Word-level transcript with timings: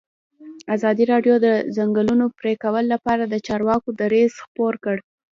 ازادي 0.75 1.03
راډیو 1.11 1.35
د 1.39 1.41
د 1.45 1.47
ځنګلونو 1.77 2.25
پرېکول 2.39 2.83
لپاره 2.93 3.23
د 3.27 3.35
چارواکو 3.47 3.89
دریځ 4.01 4.33
خپور 4.45 4.73
کړی. 4.83 5.03